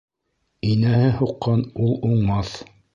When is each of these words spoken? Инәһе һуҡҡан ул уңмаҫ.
Инәһе 0.69 1.13
һуҡҡан 1.21 1.65
ул 1.87 1.97
уңмаҫ. 2.13 2.61